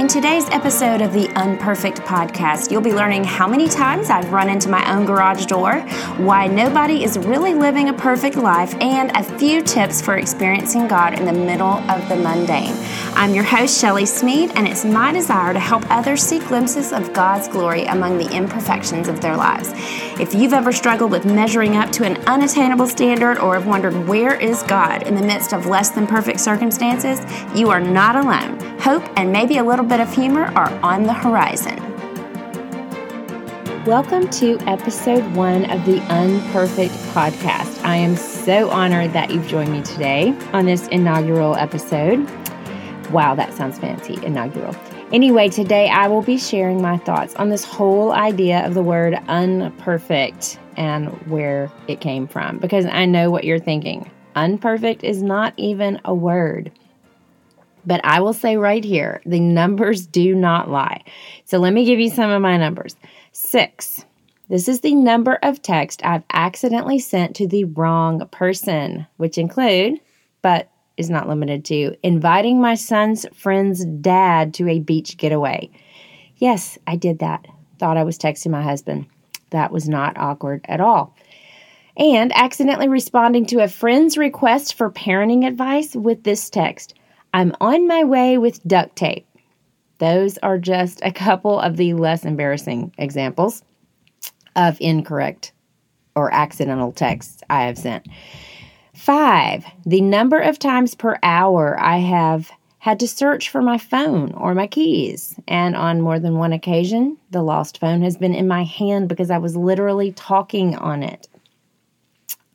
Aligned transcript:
In 0.00 0.08
today's 0.08 0.50
episode 0.50 1.00
of 1.00 1.12
the 1.12 1.28
Unperfect 1.36 1.98
Podcast, 2.00 2.72
you'll 2.72 2.80
be 2.80 2.92
learning 2.92 3.22
how 3.22 3.46
many 3.46 3.68
times 3.68 4.10
I've 4.10 4.32
run 4.32 4.48
into 4.48 4.68
my 4.68 4.92
own 4.92 5.06
garage 5.06 5.46
door, 5.46 5.82
why 6.16 6.48
nobody 6.48 7.04
is 7.04 7.16
really 7.16 7.54
living 7.54 7.88
a 7.88 7.92
perfect 7.92 8.34
life, 8.34 8.74
and 8.80 9.12
a 9.12 9.22
few 9.22 9.62
tips 9.62 10.02
for 10.02 10.16
experiencing 10.16 10.88
God 10.88 11.16
in 11.16 11.24
the 11.24 11.32
middle 11.32 11.78
of 11.88 12.08
the 12.08 12.16
mundane. 12.16 12.74
I'm 13.14 13.34
your 13.34 13.44
host, 13.44 13.80
Shelly 13.80 14.04
Snead, 14.04 14.50
and 14.56 14.66
it's 14.66 14.84
my 14.84 15.12
desire 15.12 15.52
to 15.52 15.60
help 15.60 15.88
others 15.88 16.24
see 16.24 16.40
glimpses 16.40 16.92
of 16.92 17.12
God's 17.12 17.46
glory 17.46 17.84
among 17.84 18.18
the 18.18 18.28
imperfections 18.34 19.06
of 19.06 19.20
their 19.20 19.36
lives. 19.36 19.70
If 20.18 20.34
you've 20.34 20.54
ever 20.54 20.72
struggled 20.72 21.12
with 21.12 21.24
measuring 21.24 21.76
up 21.76 21.92
to 21.92 22.04
an 22.04 22.16
unattainable 22.26 22.88
standard 22.88 23.38
or 23.38 23.54
have 23.54 23.68
wondered 23.68 24.08
where 24.08 24.34
is 24.34 24.64
God 24.64 25.04
in 25.04 25.14
the 25.14 25.22
midst 25.22 25.52
of 25.52 25.66
less 25.66 25.90
than 25.90 26.08
perfect 26.08 26.40
circumstances, 26.40 27.20
you 27.54 27.70
are 27.70 27.80
not 27.80 28.16
alone. 28.16 28.53
Hope 28.84 29.02
and 29.16 29.32
maybe 29.32 29.56
a 29.56 29.64
little 29.64 29.86
bit 29.86 29.98
of 29.98 30.12
humor 30.12 30.44
are 30.54 30.70
on 30.82 31.04
the 31.04 31.12
horizon. 31.14 31.78
Welcome 33.86 34.28
to 34.32 34.58
episode 34.66 35.24
one 35.34 35.64
of 35.70 35.86
the 35.86 36.00
Unperfect 36.10 36.92
podcast. 37.14 37.82
I 37.82 37.96
am 37.96 38.14
so 38.14 38.68
honored 38.68 39.14
that 39.14 39.30
you've 39.30 39.48
joined 39.48 39.72
me 39.72 39.80
today 39.80 40.36
on 40.52 40.66
this 40.66 40.86
inaugural 40.88 41.54
episode. 41.54 42.28
Wow, 43.10 43.34
that 43.36 43.54
sounds 43.54 43.78
fancy, 43.78 44.18
inaugural. 44.22 44.76
Anyway, 45.12 45.48
today 45.48 45.88
I 45.88 46.06
will 46.08 46.20
be 46.20 46.36
sharing 46.36 46.82
my 46.82 46.98
thoughts 46.98 47.34
on 47.36 47.48
this 47.48 47.64
whole 47.64 48.12
idea 48.12 48.66
of 48.66 48.74
the 48.74 48.82
word 48.82 49.14
unperfect 49.28 50.58
and 50.76 51.08
where 51.30 51.72
it 51.88 52.02
came 52.02 52.28
from 52.28 52.58
because 52.58 52.84
I 52.84 53.06
know 53.06 53.30
what 53.30 53.44
you're 53.44 53.58
thinking. 53.58 54.10
Unperfect 54.36 55.04
is 55.04 55.22
not 55.22 55.54
even 55.56 56.02
a 56.04 56.14
word. 56.14 56.70
But 57.86 58.00
I 58.04 58.20
will 58.20 58.32
say 58.32 58.56
right 58.56 58.84
here, 58.84 59.20
the 59.26 59.40
numbers 59.40 60.06
do 60.06 60.34
not 60.34 60.70
lie. 60.70 61.04
So 61.44 61.58
let 61.58 61.72
me 61.72 61.84
give 61.84 62.00
you 62.00 62.10
some 62.10 62.30
of 62.30 62.42
my 62.42 62.56
numbers. 62.56 62.96
Six. 63.32 64.04
This 64.48 64.68
is 64.68 64.80
the 64.80 64.94
number 64.94 65.38
of 65.42 65.62
texts 65.62 66.02
I've 66.04 66.22
accidentally 66.32 66.98
sent 66.98 67.36
to 67.36 67.48
the 67.48 67.64
wrong 67.64 68.26
person, 68.28 69.06
which 69.16 69.38
include, 69.38 70.00
but 70.42 70.70
is 70.96 71.10
not 71.10 71.28
limited 71.28 71.64
to, 71.66 71.96
inviting 72.02 72.60
my 72.60 72.74
son's 72.74 73.26
friend's 73.34 73.84
dad 73.84 74.54
to 74.54 74.68
a 74.68 74.80
beach 74.80 75.16
getaway. 75.16 75.70
Yes, 76.36 76.78
I 76.86 76.96
did 76.96 77.20
that. 77.20 77.46
Thought 77.78 77.96
I 77.96 78.04
was 78.04 78.18
texting 78.18 78.50
my 78.50 78.62
husband. 78.62 79.06
That 79.50 79.72
was 79.72 79.88
not 79.88 80.18
awkward 80.18 80.64
at 80.68 80.80
all. 80.80 81.16
And 81.96 82.32
accidentally 82.34 82.88
responding 82.88 83.46
to 83.46 83.62
a 83.62 83.68
friend's 83.68 84.18
request 84.18 84.74
for 84.74 84.90
parenting 84.90 85.46
advice 85.46 85.94
with 85.94 86.22
this 86.24 86.50
text 86.50 86.94
I'm 87.34 87.52
on 87.60 87.88
my 87.88 88.04
way 88.04 88.38
with 88.38 88.62
duct 88.62 88.94
tape. 88.94 89.26
Those 89.98 90.38
are 90.38 90.56
just 90.56 91.00
a 91.02 91.10
couple 91.10 91.58
of 91.58 91.76
the 91.76 91.92
less 91.94 92.24
embarrassing 92.24 92.94
examples 92.96 93.64
of 94.54 94.80
incorrect 94.80 95.50
or 96.14 96.32
accidental 96.32 96.92
texts 96.92 97.42
I 97.50 97.64
have 97.64 97.76
sent. 97.76 98.06
Five, 98.94 99.66
the 99.84 100.00
number 100.00 100.38
of 100.38 100.60
times 100.60 100.94
per 100.94 101.18
hour 101.24 101.76
I 101.80 101.98
have 101.98 102.52
had 102.78 103.00
to 103.00 103.08
search 103.08 103.50
for 103.50 103.60
my 103.60 103.78
phone 103.78 104.30
or 104.34 104.54
my 104.54 104.68
keys. 104.68 105.34
And 105.48 105.74
on 105.74 106.02
more 106.02 106.20
than 106.20 106.38
one 106.38 106.52
occasion, 106.52 107.16
the 107.32 107.42
lost 107.42 107.80
phone 107.80 108.02
has 108.02 108.16
been 108.16 108.34
in 108.34 108.46
my 108.46 108.62
hand 108.62 109.08
because 109.08 109.32
I 109.32 109.38
was 109.38 109.56
literally 109.56 110.12
talking 110.12 110.76
on 110.76 111.02
it. 111.02 111.26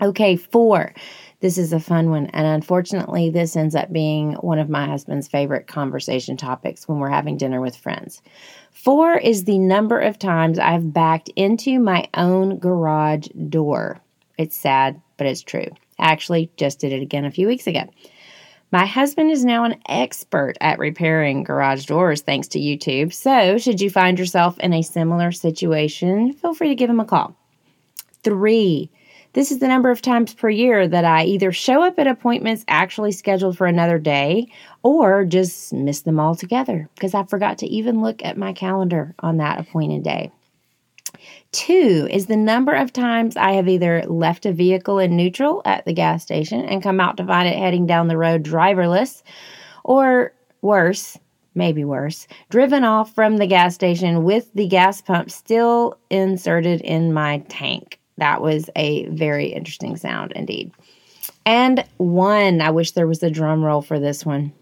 Okay, 0.01 0.37
four, 0.37 0.93
this 1.41 1.57
is 1.57 1.73
a 1.73 1.79
fun 1.79 2.09
one. 2.09 2.27
And 2.27 2.47
unfortunately, 2.47 3.29
this 3.29 3.55
ends 3.55 3.75
up 3.75 3.91
being 3.91 4.33
one 4.33 4.59
of 4.59 4.69
my 4.69 4.85
husband's 4.85 5.27
favorite 5.27 5.67
conversation 5.67 6.37
topics 6.37 6.87
when 6.87 6.99
we're 6.99 7.09
having 7.09 7.37
dinner 7.37 7.59
with 7.59 7.75
friends. 7.75 8.21
Four 8.71 9.17
is 9.17 9.43
the 9.43 9.59
number 9.59 9.99
of 9.99 10.17
times 10.17 10.57
I've 10.57 10.93
backed 10.93 11.29
into 11.35 11.79
my 11.79 12.07
own 12.13 12.59
garage 12.59 13.27
door. 13.49 13.99
It's 14.37 14.55
sad, 14.55 15.01
but 15.17 15.27
it's 15.27 15.41
true. 15.41 15.67
I 15.97 16.11
actually 16.11 16.49
just 16.55 16.79
did 16.79 16.93
it 16.93 17.01
again 17.01 17.25
a 17.25 17.31
few 17.31 17.47
weeks 17.47 17.67
ago. 17.67 17.83
My 18.71 18.85
husband 18.85 19.31
is 19.31 19.43
now 19.43 19.63
an 19.63 19.81
expert 19.89 20.53
at 20.61 20.79
repairing 20.79 21.43
garage 21.43 21.85
doors 21.85 22.21
thanks 22.21 22.47
to 22.49 22.59
YouTube. 22.59 23.11
So, 23.13 23.57
should 23.57 23.81
you 23.81 23.89
find 23.89 24.19
yourself 24.19 24.59
in 24.59 24.73
a 24.73 24.83
similar 24.83 25.31
situation, 25.31 26.33
feel 26.33 26.53
free 26.53 26.67
to 26.67 26.75
give 26.75 26.89
him 26.89 26.99
a 26.99 27.05
call. 27.05 27.35
Three, 28.23 28.91
this 29.33 29.51
is 29.51 29.59
the 29.59 29.67
number 29.67 29.91
of 29.91 30.01
times 30.01 30.33
per 30.33 30.49
year 30.49 30.87
that 30.87 31.05
I 31.05 31.25
either 31.25 31.51
show 31.51 31.83
up 31.83 31.99
at 31.99 32.07
appointments 32.07 32.65
actually 32.67 33.11
scheduled 33.11 33.57
for 33.57 33.67
another 33.67 33.99
day 33.99 34.51
or 34.81 35.23
just 35.23 35.71
miss 35.71 36.01
them 36.01 36.19
altogether 36.19 36.89
because 36.95 37.13
I 37.13 37.23
forgot 37.23 37.59
to 37.59 37.67
even 37.67 38.01
look 38.01 38.23
at 38.25 38.37
my 38.37 38.53
calendar 38.53 39.13
on 39.19 39.37
that 39.37 39.59
appointed 39.59 40.03
day. 40.03 40.31
Two 41.51 42.07
is 42.09 42.27
the 42.27 42.37
number 42.37 42.73
of 42.73 42.93
times 42.93 43.35
I 43.35 43.53
have 43.53 43.67
either 43.67 44.03
left 44.07 44.45
a 44.45 44.53
vehicle 44.53 44.99
in 44.99 45.15
neutral 45.15 45.61
at 45.65 45.85
the 45.85 45.93
gas 45.93 46.23
station 46.23 46.63
and 46.65 46.83
come 46.83 46.99
out 46.99 47.17
to 47.17 47.25
find 47.25 47.47
it 47.47 47.57
heading 47.57 47.85
down 47.85 48.07
the 48.07 48.17
road 48.17 48.43
driverless, 48.43 49.23
or 49.83 50.33
worse, 50.61 51.17
maybe 51.55 51.83
worse, 51.83 52.27
driven 52.49 52.83
off 52.83 53.13
from 53.15 53.37
the 53.37 53.47
gas 53.47 53.75
station 53.75 54.23
with 54.23 54.51
the 54.53 54.67
gas 54.67 55.01
pump 55.01 55.29
still 55.31 55.97
inserted 56.09 56.81
in 56.81 57.13
my 57.13 57.39
tank. 57.49 57.98
That 58.19 58.41
was 58.41 58.69
a 58.75 59.05
very 59.07 59.47
interesting 59.47 59.97
sound 59.97 60.33
indeed. 60.33 60.71
And 61.45 61.83
one, 61.97 62.61
I 62.61 62.71
wish 62.71 62.91
there 62.91 63.07
was 63.07 63.23
a 63.23 63.31
drum 63.31 63.63
roll 63.63 63.81
for 63.81 63.99
this 63.99 64.25
one. 64.25 64.53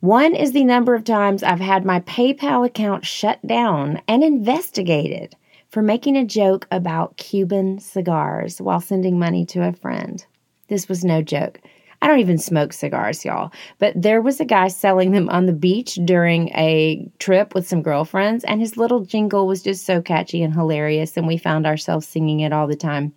One 0.00 0.34
is 0.34 0.52
the 0.52 0.64
number 0.64 0.94
of 0.94 1.04
times 1.04 1.42
I've 1.42 1.60
had 1.60 1.84
my 1.84 2.00
PayPal 2.00 2.66
account 2.66 3.06
shut 3.06 3.44
down 3.46 4.02
and 4.06 4.22
investigated 4.22 5.34
for 5.70 5.82
making 5.82 6.16
a 6.16 6.26
joke 6.26 6.68
about 6.70 7.16
Cuban 7.16 7.78
cigars 7.78 8.60
while 8.60 8.80
sending 8.80 9.18
money 9.18 9.46
to 9.46 9.66
a 9.66 9.72
friend. 9.72 10.24
This 10.68 10.88
was 10.88 11.04
no 11.04 11.22
joke. 11.22 11.60
I 12.04 12.06
don't 12.06 12.20
even 12.20 12.36
smoke 12.36 12.74
cigars, 12.74 13.24
y'all. 13.24 13.50
But 13.78 13.94
there 13.96 14.20
was 14.20 14.38
a 14.38 14.44
guy 14.44 14.68
selling 14.68 15.12
them 15.12 15.30
on 15.30 15.46
the 15.46 15.54
beach 15.54 15.98
during 16.04 16.50
a 16.50 17.10
trip 17.18 17.54
with 17.54 17.66
some 17.66 17.80
girlfriends, 17.80 18.44
and 18.44 18.60
his 18.60 18.76
little 18.76 19.00
jingle 19.06 19.46
was 19.46 19.62
just 19.62 19.86
so 19.86 20.02
catchy 20.02 20.42
and 20.42 20.52
hilarious, 20.52 21.16
and 21.16 21.26
we 21.26 21.38
found 21.38 21.66
ourselves 21.66 22.06
singing 22.06 22.40
it 22.40 22.52
all 22.52 22.66
the 22.66 22.76
time. 22.76 23.14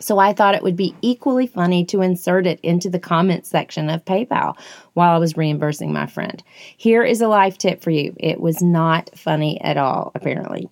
So 0.00 0.18
I 0.18 0.32
thought 0.32 0.56
it 0.56 0.64
would 0.64 0.74
be 0.74 0.96
equally 1.00 1.46
funny 1.46 1.84
to 1.86 2.00
insert 2.00 2.48
it 2.48 2.58
into 2.64 2.90
the 2.90 2.98
comments 2.98 3.50
section 3.50 3.88
of 3.88 4.04
PayPal 4.04 4.56
while 4.94 5.14
I 5.14 5.18
was 5.18 5.36
reimbursing 5.36 5.92
my 5.92 6.06
friend. 6.06 6.42
Here 6.76 7.04
is 7.04 7.20
a 7.20 7.28
life 7.28 7.56
tip 7.56 7.84
for 7.84 7.90
you. 7.90 8.16
It 8.18 8.40
was 8.40 8.60
not 8.60 9.16
funny 9.16 9.60
at 9.60 9.76
all, 9.76 10.10
apparently. 10.16 10.68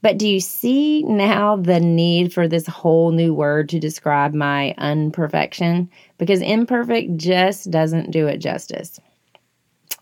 But 0.00 0.18
do 0.18 0.28
you 0.28 0.40
see 0.40 1.02
now 1.02 1.56
the 1.56 1.80
need 1.80 2.32
for 2.32 2.46
this 2.46 2.66
whole 2.66 3.10
new 3.10 3.34
word 3.34 3.68
to 3.70 3.80
describe 3.80 4.32
my 4.32 4.74
unperfection? 4.78 5.90
Because 6.18 6.40
imperfect 6.40 7.16
just 7.16 7.70
doesn't 7.70 8.12
do 8.12 8.28
it 8.28 8.38
justice. 8.38 9.00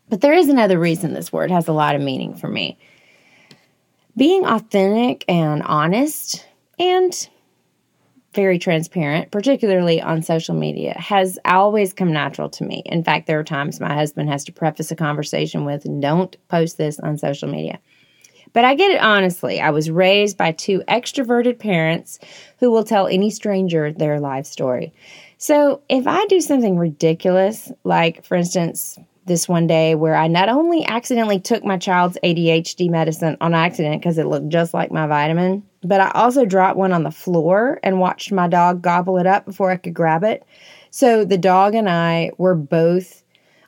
But 0.08 0.20
there 0.20 0.34
is 0.34 0.48
another 0.48 0.78
reason 0.78 1.14
this 1.14 1.32
word 1.32 1.50
has 1.50 1.66
a 1.66 1.72
lot 1.72 1.94
of 1.94 2.02
meaning 2.02 2.34
for 2.34 2.48
me. 2.48 2.78
Being 4.16 4.44
authentic 4.46 5.24
and 5.28 5.62
honest 5.62 6.46
and 6.78 7.28
very 8.34 8.58
transparent, 8.58 9.30
particularly 9.30 10.00
on 10.00 10.22
social 10.22 10.54
media, 10.54 10.94
has 10.98 11.38
always 11.46 11.94
come 11.94 12.12
natural 12.12 12.50
to 12.50 12.64
me. 12.64 12.82
In 12.84 13.02
fact, 13.02 13.26
there 13.26 13.40
are 13.40 13.44
times 13.44 13.80
my 13.80 13.94
husband 13.94 14.28
has 14.28 14.44
to 14.44 14.52
preface 14.52 14.90
a 14.90 14.96
conversation 14.96 15.64
with, 15.64 15.86
Don't 16.00 16.36
post 16.48 16.76
this 16.76 17.00
on 17.00 17.16
social 17.16 17.48
media. 17.48 17.78
But 18.56 18.65
I 18.65 18.75
get 18.75 18.91
it 18.91 19.03
honestly. 19.03 19.61
I 19.61 19.69
was 19.69 19.91
raised 19.91 20.39
by 20.39 20.53
two 20.53 20.83
extroverted 20.89 21.59
parents 21.59 22.19
who 22.59 22.71
will 22.71 22.84
tell 22.84 23.06
any 23.06 23.28
stranger 23.28 23.93
their 23.93 24.19
life 24.19 24.47
story. 24.47 24.94
So 25.37 25.83
if 25.91 26.06
I 26.06 26.25
do 26.25 26.41
something 26.41 26.78
ridiculous, 26.78 27.71
like 27.84 28.25
for 28.25 28.34
instance, 28.34 28.99
this 29.27 29.47
one 29.47 29.67
day 29.67 29.94
where 29.94 30.17
I 30.17 30.29
not 30.29 30.49
only 30.49 30.87
accidentally 30.87 31.38
took 31.38 31.67
my 31.67 31.76
child's 31.76 32.17
ADHD 32.25 32.88
medicine 32.88 33.37
on 33.43 33.53
accident 33.53 34.00
because 34.00 34.17
it 34.17 34.26
looked 34.26 34.49
just 34.49 34.73
like 34.73 34.91
my 34.91 35.06
vitamin, 35.06 35.62
but 35.82 36.00
I 36.00 36.11
also 36.14 36.47
dropped 36.47 36.79
one 36.79 36.94
on 36.94 37.02
the 37.02 37.11
floor 37.11 37.79
and 37.82 38.00
watched 38.00 38.32
my 38.32 38.49
dog 38.49 38.81
gobble 38.81 39.19
it 39.19 39.26
up 39.26 39.44
before 39.44 39.70
I 39.70 39.76
could 39.76 39.93
grab 39.93 40.25
it. 40.25 40.43
So 40.88 41.26
the 41.26 41.37
dog 41.37 41.75
and 41.75 41.91
I 41.91 42.31
were 42.38 42.55
both 42.55 43.23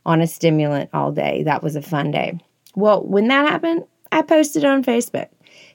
on 0.06 0.22
a 0.22 0.26
stimulant 0.26 0.88
all 0.94 1.12
day. 1.12 1.42
That 1.42 1.62
was 1.62 1.76
a 1.76 1.82
fun 1.82 2.10
day. 2.10 2.40
Well, 2.74 3.04
when 3.04 3.28
that 3.28 3.50
happened, 3.50 3.84
I 4.10 4.22
posted 4.22 4.64
on 4.64 4.84
Facebook. 4.84 5.28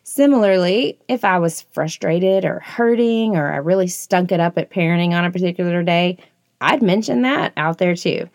Similarly, 0.04 1.00
if 1.08 1.24
I 1.24 1.40
was 1.40 1.62
frustrated 1.72 2.44
or 2.44 2.60
hurting 2.60 3.36
or 3.36 3.52
I 3.52 3.58
really 3.58 3.88
stunk 3.88 4.32
it 4.32 4.40
up 4.40 4.58
at 4.58 4.70
parenting 4.70 5.14
on 5.14 5.24
a 5.24 5.32
particular 5.32 5.82
day, 5.82 6.18
I'd 6.60 6.82
mention 6.82 7.22
that 7.22 7.54
out 7.56 7.78
there 7.78 7.96
too. 7.96 8.30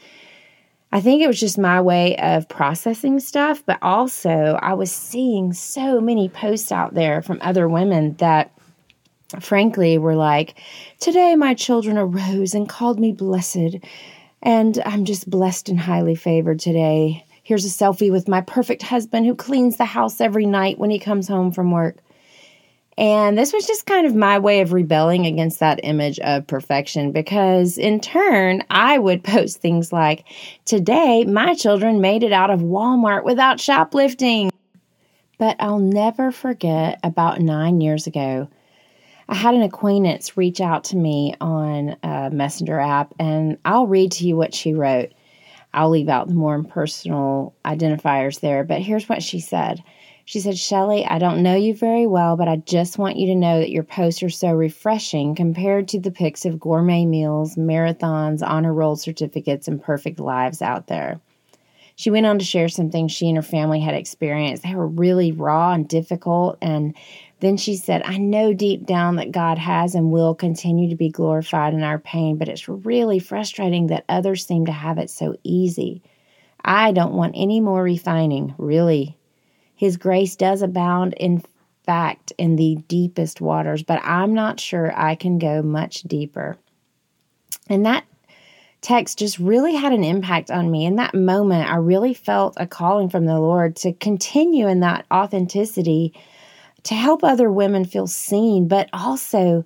I 0.90 1.02
think 1.02 1.22
it 1.22 1.26
was 1.26 1.38
just 1.38 1.58
my 1.58 1.82
way 1.82 2.16
of 2.16 2.48
processing 2.48 3.20
stuff, 3.20 3.62
but 3.66 3.78
also 3.82 4.58
I 4.62 4.72
was 4.72 4.90
seeing 4.90 5.52
so 5.52 6.00
many 6.00 6.30
posts 6.30 6.72
out 6.72 6.94
there 6.94 7.20
from 7.20 7.38
other 7.42 7.68
women 7.68 8.14
that 8.14 8.50
frankly 9.40 9.98
were 9.98 10.16
like, 10.16 10.54
Today 10.98 11.34
my 11.36 11.52
children 11.52 11.98
arose 11.98 12.54
and 12.54 12.66
called 12.66 12.98
me 12.98 13.12
blessed, 13.12 13.76
and 14.42 14.82
I'm 14.86 15.04
just 15.04 15.28
blessed 15.28 15.68
and 15.68 15.78
highly 15.78 16.14
favored 16.14 16.60
today 16.60 17.26
Here's 17.48 17.64
a 17.64 17.68
selfie 17.68 18.12
with 18.12 18.28
my 18.28 18.42
perfect 18.42 18.82
husband 18.82 19.24
who 19.24 19.34
cleans 19.34 19.78
the 19.78 19.86
house 19.86 20.20
every 20.20 20.44
night 20.44 20.76
when 20.76 20.90
he 20.90 20.98
comes 20.98 21.26
home 21.26 21.50
from 21.50 21.70
work. 21.70 21.96
And 22.98 23.38
this 23.38 23.54
was 23.54 23.66
just 23.66 23.86
kind 23.86 24.06
of 24.06 24.14
my 24.14 24.38
way 24.38 24.60
of 24.60 24.74
rebelling 24.74 25.24
against 25.24 25.58
that 25.60 25.80
image 25.82 26.18
of 26.18 26.46
perfection 26.46 27.10
because, 27.10 27.78
in 27.78 28.00
turn, 28.00 28.64
I 28.68 28.98
would 28.98 29.24
post 29.24 29.62
things 29.62 29.94
like, 29.94 30.26
Today, 30.66 31.24
my 31.24 31.54
children 31.54 32.02
made 32.02 32.22
it 32.22 32.34
out 32.34 32.50
of 32.50 32.60
Walmart 32.60 33.24
without 33.24 33.60
shoplifting. 33.60 34.50
But 35.38 35.56
I'll 35.58 35.78
never 35.78 36.30
forget 36.30 37.00
about 37.02 37.40
nine 37.40 37.80
years 37.80 38.06
ago, 38.06 38.48
I 39.26 39.34
had 39.34 39.54
an 39.54 39.62
acquaintance 39.62 40.36
reach 40.36 40.60
out 40.60 40.84
to 40.84 40.98
me 40.98 41.34
on 41.40 41.96
a 42.02 42.28
messenger 42.30 42.78
app, 42.78 43.14
and 43.18 43.56
I'll 43.64 43.86
read 43.86 44.12
to 44.12 44.26
you 44.26 44.36
what 44.36 44.52
she 44.52 44.74
wrote. 44.74 45.12
I'll 45.72 45.90
leave 45.90 46.08
out 46.08 46.28
the 46.28 46.34
more 46.34 46.62
personal 46.62 47.54
identifiers 47.64 48.40
there, 48.40 48.64
but 48.64 48.80
here's 48.80 49.08
what 49.08 49.22
she 49.22 49.40
said. 49.40 49.82
She 50.24 50.40
said, 50.40 50.58
Shelly, 50.58 51.06
I 51.06 51.18
don't 51.18 51.42
know 51.42 51.54
you 51.54 51.74
very 51.74 52.06
well, 52.06 52.36
but 52.36 52.48
I 52.48 52.56
just 52.56 52.98
want 52.98 53.16
you 53.16 53.28
to 53.28 53.34
know 53.34 53.60
that 53.60 53.70
your 53.70 53.82
posts 53.82 54.22
are 54.22 54.28
so 54.28 54.50
refreshing 54.50 55.34
compared 55.34 55.88
to 55.88 56.00
the 56.00 56.10
pics 56.10 56.44
of 56.44 56.60
gourmet 56.60 57.06
meals, 57.06 57.56
marathons, 57.56 58.42
honor 58.46 58.74
roll 58.74 58.96
certificates, 58.96 59.68
and 59.68 59.82
perfect 59.82 60.20
lives 60.20 60.60
out 60.60 60.86
there. 60.86 61.20
She 61.96 62.10
went 62.10 62.26
on 62.26 62.38
to 62.38 62.44
share 62.44 62.68
some 62.68 62.90
things 62.90 63.10
she 63.10 63.28
and 63.28 63.36
her 63.36 63.42
family 63.42 63.80
had 63.80 63.94
experienced. 63.94 64.62
They 64.62 64.74
were 64.74 64.86
really 64.86 65.32
raw 65.32 65.72
and 65.72 65.88
difficult. 65.88 66.58
And 66.60 66.94
then 67.40 67.56
she 67.56 67.76
said, 67.76 68.02
I 68.04 68.18
know 68.18 68.52
deep 68.52 68.84
down 68.84 69.16
that 69.16 69.30
God 69.32 69.58
has 69.58 69.94
and 69.94 70.10
will 70.10 70.34
continue 70.34 70.88
to 70.90 70.96
be 70.96 71.08
glorified 71.08 71.72
in 71.72 71.82
our 71.82 71.98
pain, 71.98 72.36
but 72.36 72.48
it's 72.48 72.68
really 72.68 73.18
frustrating 73.18 73.88
that 73.88 74.04
others 74.08 74.46
seem 74.46 74.66
to 74.66 74.72
have 74.72 74.98
it 74.98 75.10
so 75.10 75.36
easy. 75.44 76.02
I 76.64 76.92
don't 76.92 77.14
want 77.14 77.34
any 77.36 77.60
more 77.60 77.82
refining, 77.82 78.54
really. 78.58 79.16
His 79.76 79.96
grace 79.96 80.34
does 80.34 80.62
abound, 80.62 81.14
in 81.14 81.42
fact, 81.84 82.32
in 82.36 82.56
the 82.56 82.76
deepest 82.88 83.40
waters, 83.40 83.84
but 83.84 84.00
I'm 84.02 84.34
not 84.34 84.58
sure 84.58 84.92
I 84.94 85.14
can 85.14 85.38
go 85.38 85.62
much 85.62 86.02
deeper. 86.02 86.58
And 87.68 87.86
that 87.86 88.04
text 88.80 89.18
just 89.18 89.38
really 89.38 89.74
had 89.74 89.92
an 89.92 90.04
impact 90.04 90.50
on 90.50 90.70
me. 90.70 90.86
In 90.86 90.96
that 90.96 91.14
moment, 91.14 91.70
I 91.70 91.76
really 91.76 92.14
felt 92.14 92.54
a 92.56 92.66
calling 92.66 93.08
from 93.08 93.26
the 93.26 93.38
Lord 93.38 93.76
to 93.76 93.92
continue 93.92 94.66
in 94.66 94.80
that 94.80 95.06
authenticity, 95.12 96.14
to 96.88 96.96
help 96.96 97.24
other 97.24 97.52
women 97.52 97.84
feel 97.84 98.06
seen, 98.08 98.68
but 98.68 98.88
also 98.94 99.64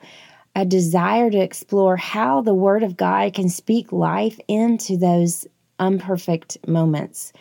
a 0.56 0.64
desire 0.64 1.30
to 1.30 1.38
explore 1.38 1.96
how 1.96 2.42
the 2.42 2.54
Word 2.54 2.82
of 2.82 2.96
God 2.96 3.34
can 3.34 3.48
speak 3.48 3.92
life 3.92 4.40
into 4.48 4.96
those 4.96 5.46
imperfect 5.80 6.58
moments. 6.68 7.32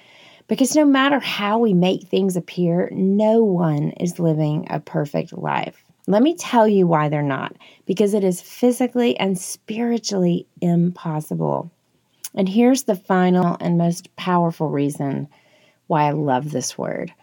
Because 0.47 0.75
no 0.75 0.85
matter 0.85 1.19
how 1.19 1.57
we 1.59 1.73
make 1.73 2.03
things 2.03 2.37
appear, 2.37 2.89
no 2.93 3.43
one 3.43 3.91
is 3.99 4.19
living 4.19 4.67
a 4.69 4.79
perfect 4.79 5.33
life. 5.33 5.83
Let 6.07 6.21
me 6.21 6.35
tell 6.35 6.67
you 6.67 6.85
why 6.85 7.09
they're 7.09 7.23
not. 7.23 7.55
Because 7.87 8.13
it 8.13 8.23
is 8.23 8.41
physically 8.41 9.17
and 9.17 9.37
spiritually 9.37 10.45
impossible. 10.61 11.71
And 12.35 12.47
here's 12.47 12.83
the 12.83 12.95
final 12.95 13.57
and 13.59 13.79
most 13.79 14.15
powerful 14.15 14.69
reason 14.69 15.27
why 15.87 16.03
I 16.03 16.11
love 16.11 16.51
this 16.51 16.77
word 16.77 17.13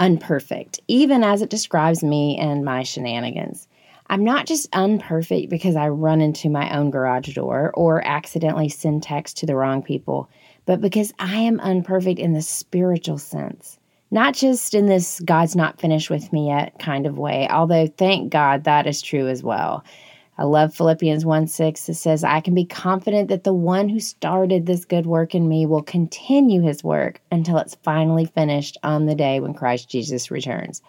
unperfect, 0.00 0.80
even 0.88 1.22
as 1.22 1.42
it 1.42 1.50
describes 1.50 2.02
me 2.02 2.36
and 2.38 2.64
my 2.64 2.82
shenanigans. 2.82 3.68
I'm 4.08 4.24
not 4.24 4.46
just 4.46 4.68
unperfect 4.72 5.48
because 5.50 5.76
I 5.76 5.88
run 5.88 6.20
into 6.20 6.50
my 6.50 6.76
own 6.76 6.90
garage 6.90 7.32
door 7.34 7.70
or 7.74 8.04
accidentally 8.04 8.68
send 8.68 9.04
text 9.04 9.36
to 9.36 9.46
the 9.46 9.54
wrong 9.54 9.82
people 9.82 10.28
but 10.66 10.80
because 10.80 11.12
I 11.18 11.36
am 11.38 11.58
unperfect 11.58 12.20
in 12.20 12.32
the 12.32 12.42
spiritual 12.42 13.18
sense. 13.18 13.76
Not 14.12 14.34
just 14.34 14.72
in 14.72 14.86
this 14.86 15.18
God's 15.18 15.56
not 15.56 15.80
finished 15.80 16.10
with 16.10 16.32
me 16.32 16.48
yet 16.48 16.78
kind 16.78 17.06
of 17.06 17.18
way, 17.18 17.48
although 17.48 17.88
thank 17.88 18.30
God 18.30 18.64
that 18.64 18.86
is 18.86 19.02
true 19.02 19.26
as 19.26 19.42
well. 19.42 19.84
I 20.40 20.44
love 20.44 20.74
Philippians 20.74 21.26
1 21.26 21.48
6. 21.48 21.90
It 21.90 21.94
says, 21.94 22.24
I 22.24 22.40
can 22.40 22.54
be 22.54 22.64
confident 22.64 23.28
that 23.28 23.44
the 23.44 23.52
one 23.52 23.90
who 23.90 24.00
started 24.00 24.64
this 24.64 24.86
good 24.86 25.04
work 25.04 25.34
in 25.34 25.46
me 25.46 25.66
will 25.66 25.82
continue 25.82 26.62
his 26.62 26.82
work 26.82 27.20
until 27.30 27.58
it's 27.58 27.74
finally 27.82 28.24
finished 28.24 28.78
on 28.82 29.04
the 29.04 29.14
day 29.14 29.40
when 29.40 29.52
Christ 29.52 29.90
Jesus 29.90 30.30
returns. 30.30 30.80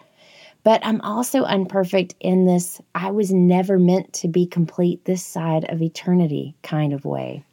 But 0.62 0.80
I'm 0.86 1.02
also 1.02 1.44
unperfect 1.44 2.14
in 2.18 2.46
this 2.46 2.80
I 2.94 3.10
was 3.10 3.30
never 3.30 3.78
meant 3.78 4.14
to 4.14 4.28
be 4.28 4.46
complete 4.46 5.04
this 5.04 5.22
side 5.22 5.66
of 5.68 5.82
eternity 5.82 6.54
kind 6.62 6.94
of 6.94 7.04
way. 7.04 7.44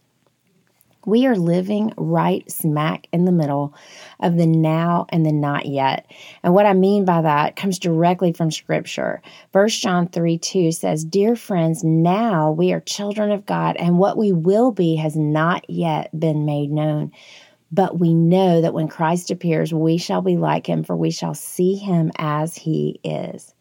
We 1.06 1.26
are 1.28 1.36
living 1.36 1.94
right 1.98 2.50
smack 2.52 3.08
in 3.14 3.26
the 3.26 3.32
middle 3.32 3.74
of 4.20 4.36
the 4.38 4.46
now 4.46 5.06
and 5.10 5.26
the 5.26 5.32
not 5.32 5.66
yet. 5.66 6.12
And 6.44 6.54
what 6.54 6.66
I 6.66 6.74
mean 6.74 7.06
by 7.06 7.22
that 7.22 7.56
comes 7.56 7.80
directly 7.80 8.34
from 8.34 8.52
Scripture. 8.52 9.22
1 9.54 9.70
John 9.70 10.08
3 10.08 10.38
2 10.38 10.72
says, 10.72 11.06
Dear 11.06 11.36
friends, 11.36 11.84
now 11.84 12.52
we 12.52 12.74
are 12.74 12.82
children 12.82 13.32
of 13.32 13.46
God, 13.46 13.78
and 13.78 13.98
what 13.98 14.18
we 14.18 14.34
will 14.34 14.72
be 14.72 14.98
has 14.98 15.16
not 15.16 15.70
yet 15.70 16.18
been 16.20 16.46
made 16.46 16.70
known. 16.70 17.12
But 17.72 18.00
we 18.00 18.14
know 18.14 18.62
that 18.62 18.74
when 18.74 18.88
Christ 18.88 19.32
appears, 19.32 19.74
we 19.74 19.98
shall 19.98 20.22
be 20.22 20.38
like 20.38 20.68
him, 20.68 20.84
for 20.84 20.96
we 20.96 21.12
shall 21.12 21.36
see 21.36 21.76
him 21.76 22.12
as 22.18 22.56
he 22.56 23.00
is. 23.04 23.54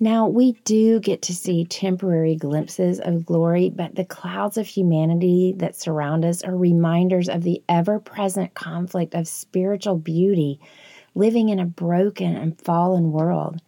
Now, 0.00 0.26
we 0.26 0.52
do 0.64 0.98
get 0.98 1.22
to 1.22 1.34
see 1.34 1.64
temporary 1.64 2.34
glimpses 2.34 2.98
of 2.98 3.24
glory, 3.24 3.70
but 3.70 3.94
the 3.94 4.04
clouds 4.04 4.58
of 4.58 4.66
humanity 4.66 5.54
that 5.58 5.76
surround 5.76 6.24
us 6.24 6.42
are 6.42 6.56
reminders 6.56 7.28
of 7.28 7.42
the 7.42 7.62
ever 7.68 8.00
present 8.00 8.54
conflict 8.54 9.14
of 9.14 9.28
spiritual 9.28 9.96
beauty 9.96 10.58
living 11.14 11.48
in 11.48 11.60
a 11.60 11.64
broken 11.64 12.34
and 12.34 12.60
fallen 12.60 13.12
world. 13.12 13.62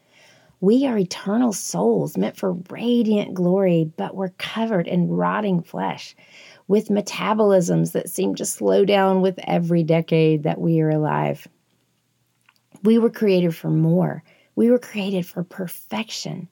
We 0.60 0.86
are 0.86 0.98
eternal 0.98 1.52
souls 1.52 2.16
meant 2.16 2.36
for 2.36 2.54
radiant 2.70 3.34
glory, 3.34 3.92
but 3.96 4.16
we're 4.16 4.30
covered 4.30 4.88
in 4.88 5.08
rotting 5.08 5.62
flesh 5.62 6.16
with 6.66 6.88
metabolisms 6.88 7.92
that 7.92 8.10
seem 8.10 8.34
to 8.34 8.44
slow 8.44 8.84
down 8.84 9.22
with 9.22 9.38
every 9.44 9.84
decade 9.84 10.42
that 10.42 10.60
we 10.60 10.80
are 10.80 10.90
alive. 10.90 11.46
We 12.82 12.98
were 12.98 13.10
created 13.10 13.54
for 13.54 13.70
more 13.70 14.24
we 14.56 14.70
were 14.70 14.78
created 14.78 15.26
for 15.26 15.44
perfection, 15.44 16.48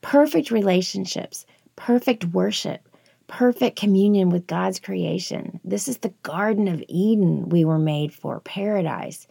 perfect 0.00 0.50
relationships, 0.50 1.46
perfect 1.76 2.24
worship, 2.26 2.88
perfect 3.28 3.78
communion 3.78 4.30
with 4.30 4.46
God's 4.46 4.80
creation. 4.80 5.60
This 5.64 5.86
is 5.86 5.98
the 5.98 6.12
Garden 6.22 6.66
of 6.66 6.82
Eden 6.88 7.48
we 7.48 7.64
were 7.64 7.78
made 7.78 8.12
for, 8.12 8.40
paradise. 8.40 9.26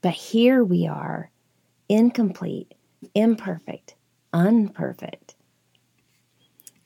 But 0.00 0.14
here 0.14 0.64
we 0.64 0.86
are, 0.86 1.30
incomplete, 1.88 2.74
imperfect, 3.14 3.94
unperfect. 4.32 5.34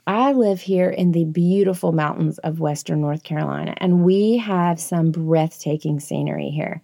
I 0.07 0.33
live 0.33 0.61
here 0.61 0.91
in 0.91 1.12
the 1.12 1.25
beautiful 1.25 1.93
mountains 1.93 2.37
of 2.38 2.61
Western 2.61 3.00
North 3.00 3.23
Carolina, 3.23 3.73
and 3.79 4.05
we 4.05 4.37
have 4.37 4.79
some 4.79 5.11
breathtaking 5.11 5.99
scenery 5.99 6.50
here. 6.50 6.83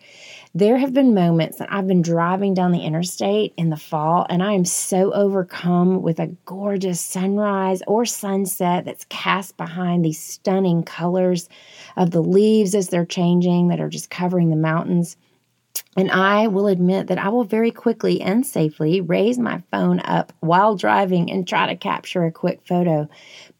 There 0.52 0.78
have 0.78 0.92
been 0.92 1.14
moments 1.14 1.58
that 1.58 1.72
I've 1.72 1.86
been 1.86 2.02
driving 2.02 2.54
down 2.54 2.72
the 2.72 2.82
interstate 2.82 3.54
in 3.56 3.70
the 3.70 3.76
fall, 3.76 4.26
and 4.28 4.42
I 4.42 4.52
am 4.54 4.64
so 4.64 5.12
overcome 5.12 6.02
with 6.02 6.18
a 6.18 6.34
gorgeous 6.44 7.00
sunrise 7.00 7.84
or 7.86 8.04
sunset 8.04 8.84
that's 8.84 9.04
cast 9.04 9.56
behind 9.56 10.04
these 10.04 10.18
stunning 10.18 10.82
colors 10.82 11.48
of 11.96 12.10
the 12.10 12.20
leaves 12.20 12.74
as 12.74 12.88
they're 12.88 13.06
changing 13.06 13.68
that 13.68 13.78
are 13.80 13.88
just 13.88 14.10
covering 14.10 14.50
the 14.50 14.56
mountains. 14.56 15.16
And 15.96 16.10
I 16.10 16.48
will 16.48 16.66
admit 16.66 17.06
that 17.06 17.18
I 17.18 17.28
will 17.28 17.44
very 17.44 17.70
quickly 17.70 18.20
and 18.20 18.44
safely 18.44 19.00
raise 19.00 19.38
my 19.38 19.62
phone 19.70 20.00
up 20.00 20.32
while 20.40 20.74
driving 20.74 21.30
and 21.30 21.46
try 21.46 21.68
to 21.68 21.76
capture 21.76 22.24
a 22.24 22.32
quick 22.32 22.66
photo. 22.66 23.08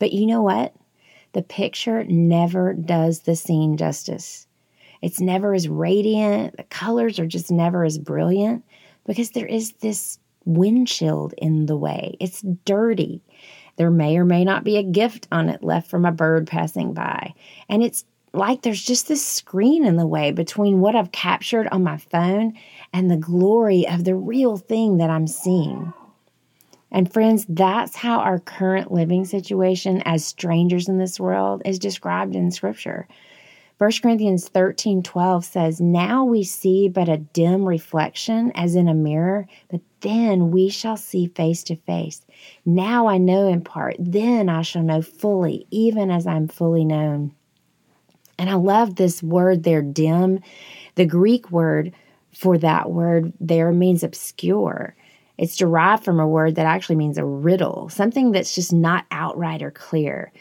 But 0.00 0.12
you 0.12 0.26
know 0.26 0.42
what? 0.42 0.74
The 1.34 1.42
picture 1.42 2.02
never 2.02 2.74
does 2.74 3.20
the 3.20 3.36
scene 3.36 3.76
justice. 3.76 4.48
It's 5.02 5.20
never 5.20 5.54
as 5.54 5.68
radiant, 5.68 6.56
the 6.56 6.64
colors 6.64 7.18
are 7.18 7.26
just 7.26 7.50
never 7.50 7.84
as 7.84 7.98
brilliant 7.98 8.64
because 9.06 9.30
there 9.30 9.46
is 9.46 9.72
this 9.80 10.18
windshield 10.44 11.34
in 11.38 11.66
the 11.66 11.76
way. 11.76 12.16
It's 12.20 12.42
dirty. 12.64 13.22
There 13.76 13.90
may 13.90 14.18
or 14.18 14.24
may 14.24 14.44
not 14.44 14.64
be 14.64 14.76
a 14.76 14.82
gift 14.82 15.26
on 15.32 15.48
it 15.48 15.62
left 15.62 15.88
from 15.88 16.04
a 16.04 16.12
bird 16.12 16.46
passing 16.46 16.92
by. 16.92 17.34
And 17.68 17.82
it's 17.82 18.04
like 18.32 18.62
there's 18.62 18.82
just 18.82 19.08
this 19.08 19.26
screen 19.26 19.84
in 19.84 19.96
the 19.96 20.06
way 20.06 20.32
between 20.32 20.80
what 20.80 20.94
I've 20.94 21.12
captured 21.12 21.66
on 21.68 21.82
my 21.82 21.96
phone 21.96 22.54
and 22.92 23.10
the 23.10 23.16
glory 23.16 23.88
of 23.88 24.04
the 24.04 24.14
real 24.14 24.56
thing 24.56 24.98
that 24.98 25.10
I'm 25.10 25.26
seeing. 25.26 25.92
And 26.92 27.12
friends, 27.12 27.46
that's 27.48 27.96
how 27.96 28.18
our 28.18 28.38
current 28.38 28.92
living 28.92 29.24
situation 29.24 30.02
as 30.04 30.24
strangers 30.24 30.88
in 30.88 30.98
this 30.98 31.20
world 31.20 31.62
is 31.64 31.78
described 31.78 32.34
in 32.34 32.50
Scripture. 32.50 33.06
1 33.80 33.90
Corinthians 34.02 34.46
13 34.46 35.02
12 35.02 35.42
says, 35.42 35.80
Now 35.80 36.22
we 36.22 36.44
see 36.44 36.86
but 36.86 37.08
a 37.08 37.16
dim 37.16 37.64
reflection 37.64 38.52
as 38.54 38.76
in 38.76 38.88
a 38.88 38.94
mirror, 38.94 39.48
but 39.70 39.80
then 40.02 40.50
we 40.50 40.68
shall 40.68 40.98
see 40.98 41.28
face 41.28 41.62
to 41.62 41.76
face. 41.76 42.20
Now 42.66 43.06
I 43.06 43.16
know 43.16 43.48
in 43.48 43.62
part, 43.62 43.96
then 43.98 44.50
I 44.50 44.60
shall 44.60 44.82
know 44.82 45.00
fully, 45.00 45.66
even 45.70 46.10
as 46.10 46.26
I'm 46.26 46.46
fully 46.46 46.84
known. 46.84 47.34
And 48.38 48.50
I 48.50 48.54
love 48.54 48.96
this 48.96 49.22
word 49.22 49.62
there, 49.62 49.80
dim. 49.80 50.40
The 50.96 51.06
Greek 51.06 51.50
word 51.50 51.94
for 52.34 52.58
that 52.58 52.90
word 52.90 53.32
there 53.40 53.72
means 53.72 54.02
obscure. 54.02 54.94
It's 55.38 55.56
derived 55.56 56.04
from 56.04 56.20
a 56.20 56.28
word 56.28 56.56
that 56.56 56.66
actually 56.66 56.96
means 56.96 57.16
a 57.16 57.24
riddle, 57.24 57.88
something 57.88 58.30
that's 58.30 58.54
just 58.54 58.74
not 58.74 59.06
outright 59.10 59.62
or 59.62 59.70
clear. 59.70 60.32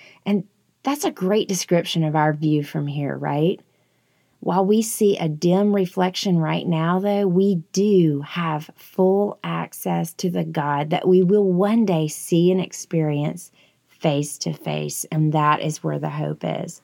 That's 0.83 1.05
a 1.05 1.11
great 1.11 1.47
description 1.47 2.03
of 2.03 2.15
our 2.15 2.33
view 2.33 2.63
from 2.63 2.87
here, 2.87 3.15
right? 3.17 3.59
While 4.39 4.65
we 4.65 4.81
see 4.81 5.17
a 5.17 5.27
dim 5.27 5.75
reflection 5.75 6.37
right 6.37 6.65
now, 6.65 6.99
though, 6.99 7.27
we 7.27 7.55
do 7.73 8.21
have 8.21 8.69
full 8.75 9.37
access 9.43 10.13
to 10.13 10.29
the 10.29 10.45
God 10.45 10.91
that 10.91 11.07
we 11.07 11.21
will 11.21 11.43
one 11.43 11.85
day 11.85 12.07
see 12.07 12.51
and 12.51 12.61
experience 12.61 13.51
face 13.87 14.37
to 14.39 14.53
face. 14.53 15.05
And 15.11 15.33
that 15.33 15.61
is 15.61 15.83
where 15.83 15.99
the 15.99 16.09
hope 16.09 16.43
is. 16.43 16.81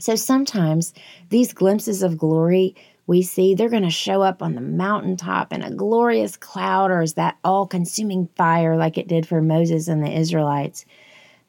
So 0.00 0.16
sometimes 0.16 0.92
these 1.28 1.52
glimpses 1.52 2.02
of 2.02 2.18
glory 2.18 2.74
we 3.08 3.22
see, 3.22 3.54
they're 3.54 3.70
going 3.70 3.84
to 3.84 3.90
show 3.90 4.20
up 4.20 4.42
on 4.42 4.54
the 4.54 4.60
mountaintop 4.60 5.50
in 5.50 5.62
a 5.62 5.70
glorious 5.70 6.36
cloud 6.36 6.90
or 6.90 7.00
as 7.00 7.14
that 7.14 7.38
all 7.42 7.66
consuming 7.66 8.28
fire 8.36 8.76
like 8.76 8.98
it 8.98 9.08
did 9.08 9.26
for 9.26 9.40
Moses 9.40 9.88
and 9.88 10.04
the 10.04 10.14
Israelites. 10.14 10.84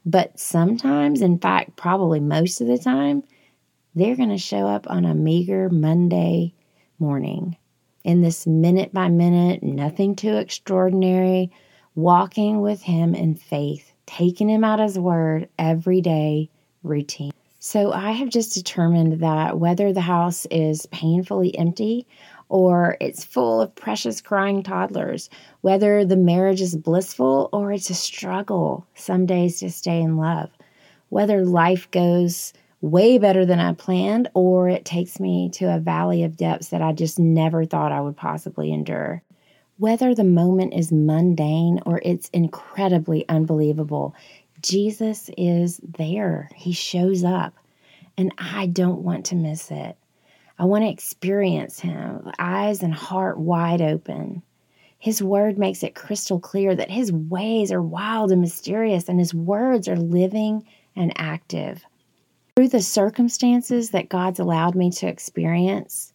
But 0.05 0.39
sometimes, 0.39 1.21
in 1.21 1.39
fact, 1.39 1.75
probably 1.75 2.19
most 2.19 2.61
of 2.61 2.67
the 2.67 2.77
time, 2.77 3.23
they're 3.95 4.15
going 4.15 4.29
to 4.29 4.37
show 4.37 4.67
up 4.67 4.89
on 4.89 5.05
a 5.05 5.13
meager 5.13 5.69
Monday 5.69 6.53
morning 6.99 7.57
in 8.03 8.21
this 8.21 8.47
minute 8.47 8.93
by 8.93 9.09
minute, 9.09 9.61
nothing 9.61 10.15
too 10.15 10.37
extraordinary, 10.37 11.51
walking 11.95 12.61
with 12.61 12.81
Him 12.81 13.13
in 13.13 13.35
faith, 13.35 13.93
taking 14.05 14.49
Him 14.49 14.63
at 14.63 14.79
His 14.79 14.97
word 14.97 15.49
every 15.57 16.01
day 16.01 16.49
routine. 16.81 17.31
So 17.59 17.91
I 17.91 18.11
have 18.11 18.29
just 18.29 18.53
determined 18.53 19.21
that 19.21 19.59
whether 19.59 19.91
the 19.91 20.01
house 20.01 20.47
is 20.49 20.85
painfully 20.87 21.57
empty 21.57 22.07
or 22.49 22.97
it's 22.99 23.23
full 23.23 23.61
of 23.61 23.73
precious 23.75 24.21
crying 24.21 24.63
toddlers, 24.63 25.29
whether 25.61 26.03
the 26.03 26.17
marriage 26.17 26.61
is 26.61 26.75
blissful 26.75 27.49
or 27.53 27.71
it's 27.71 27.89
a 27.89 27.95
struggle 27.95 28.85
some 28.95 29.25
days 29.25 29.59
to 29.59 29.69
stay 29.69 30.01
in 30.01 30.17
love, 30.17 30.49
whether 31.09 31.45
life 31.45 31.89
goes 31.91 32.51
way 32.81 33.17
better 33.17 33.45
than 33.45 33.59
I 33.59 33.73
planned 33.73 34.29
or 34.33 34.67
it 34.67 34.85
takes 34.85 35.19
me 35.19 35.49
to 35.53 35.65
a 35.65 35.79
valley 35.79 36.23
of 36.23 36.37
depths 36.37 36.69
that 36.69 36.81
I 36.81 36.91
just 36.91 37.19
never 37.19 37.65
thought 37.65 37.91
I 37.91 38.01
would 38.01 38.17
possibly 38.17 38.71
endure. 38.71 39.21
Whether 39.77 40.13
the 40.13 40.25
moment 40.25 40.73
is 40.73 40.91
mundane 40.91 41.79
or 41.85 42.01
it's 42.03 42.29
incredibly 42.29 43.27
unbelievable, 43.29 44.15
Jesus 44.61 45.29
is 45.37 45.79
there. 45.83 46.49
He 46.53 46.73
shows 46.73 47.23
up, 47.23 47.53
and 48.17 48.33
I 48.37 48.65
don't 48.65 49.03
want 49.03 49.27
to 49.27 49.35
miss 49.35 49.71
it. 49.71 49.97
I 50.59 50.65
want 50.65 50.83
to 50.83 50.89
experience 50.89 51.79
Him, 51.79 52.29
eyes 52.37 52.83
and 52.83 52.93
heart 52.93 53.39
wide 53.39 53.81
open. 53.81 54.43
His 54.97 55.23
word 55.23 55.57
makes 55.57 55.83
it 55.83 55.95
crystal 55.95 56.37
clear 56.37 56.75
that 56.75 56.91
His 56.91 57.13
ways 57.13 57.71
are 57.71 57.81
wild 57.81 58.33
and 58.33 58.41
mysterious, 58.41 59.07
and 59.07 59.17
His 59.19 59.33
words 59.33 59.87
are 59.87 59.95
living 59.95 60.67
and 60.97 61.13
active. 61.15 61.85
Through 62.57 62.67
the 62.67 62.81
circumstances 62.81 63.91
that 63.91 64.09
God's 64.09 64.39
allowed 64.39 64.75
me 64.75 64.91
to 64.91 65.07
experience, 65.07 66.11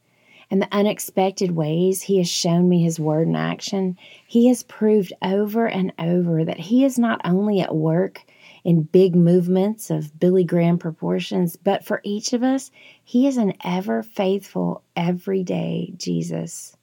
and 0.51 0.61
the 0.61 0.69
unexpected 0.73 1.53
ways 1.53 2.03
He 2.03 2.19
has 2.19 2.29
shown 2.29 2.69
me 2.69 2.83
His 2.83 3.01
word 3.01 3.27
in 3.27 3.37
action, 3.37 3.97
He 4.27 4.49
has 4.49 4.63
proved 4.63 5.15
over 5.23 5.67
and 5.67 5.91
over 5.99 6.45
that 6.45 6.61
He 6.61 6.85
is 6.85 6.99
not 6.99 7.23
only 7.25 7.63
at 7.63 7.75
work 7.75 8.21
in 8.65 8.83
big 8.83 9.15
movements 9.15 9.91
of 9.91 10.19
Billy 10.19 10.45
Graham 10.45 10.79
proportions, 10.79 11.57
but 11.57 11.85
for 11.85 12.01
each 12.03 12.33
of 12.33 12.43
us, 12.43 12.71
He 13.05 13.27
is 13.27 13.37
an 13.37 13.53
ever 13.63 14.03
faithful, 14.03 14.83
everyday 14.97 15.93
Jesus. 15.97 16.77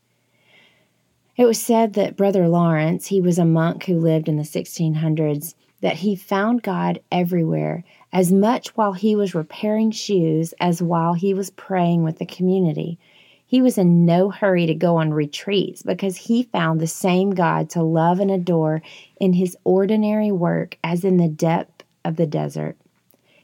It 1.38 1.46
was 1.46 1.60
said 1.60 1.94
that 1.94 2.18
Brother 2.18 2.48
Lawrence, 2.48 3.08
he 3.08 3.20
was 3.20 3.40
a 3.40 3.46
monk 3.46 3.86
who 3.86 4.00
lived 4.00 4.30
in 4.30 4.38
the 4.38 4.44
1600s, 4.44 5.56
that 5.82 5.96
he 5.96 6.16
found 6.16 6.62
God 6.62 7.00
everywhere, 7.12 7.84
as 8.14 8.32
much 8.32 8.76
while 8.78 8.94
he 8.94 9.16
was 9.16 9.34
repairing 9.34 9.92
shoes 9.92 10.54
as 10.60 10.84
while 10.84 11.14
he 11.14 11.34
was 11.34 11.50
praying 11.50 12.04
with 12.04 12.20
the 12.20 12.26
community. 12.26 13.00
He 13.48 13.62
was 13.62 13.78
in 13.78 14.06
no 14.06 14.30
hurry 14.30 14.66
to 14.68 14.76
go 14.76 14.98
on 14.98 15.14
retreats 15.14 15.82
because 15.82 16.16
he 16.16 16.44
found 16.44 16.80
the 16.80 16.88
same 16.88 17.32
God 17.32 17.70
to 17.72 17.82
love 17.82 18.20
and 18.20 18.30
adore 18.30 18.82
in 19.20 19.34
his 19.34 19.58
ordinary 19.64 20.32
work 20.32 20.78
as 20.84 21.04
in 21.04 21.18
the 21.18 21.28
depth 21.28 21.71
of 22.04 22.16
the 22.16 22.28
desert. 22.28 22.78